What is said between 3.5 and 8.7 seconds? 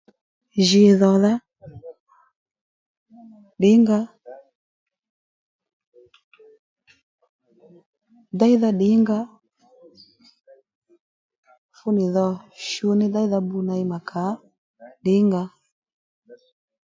ddǐ nga ó déydha